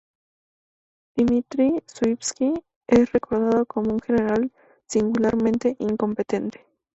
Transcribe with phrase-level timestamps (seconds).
[1.15, 2.51] Dmitri Shuiski
[2.87, 4.51] es recordado como un general
[4.87, 6.65] singularmente incompetente.